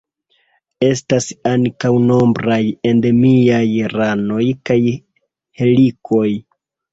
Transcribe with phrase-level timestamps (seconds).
[0.85, 2.57] Estas ankaŭ nombraj
[2.93, 3.61] endemiaj
[3.93, 4.79] ranoj kaj
[5.63, 6.27] helikoj.